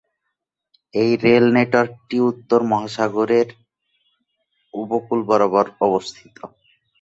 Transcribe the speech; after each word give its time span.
এই 0.93 1.11
রেল 1.23 1.45
নেটওয়ার্কটি 1.55 2.17
উত্তর 2.29 2.59
মহাসাগরের-এর 2.71 3.49
উপকূল 4.73 5.19
বরাবর 5.29 5.65
অবস্থিত। 5.87 6.35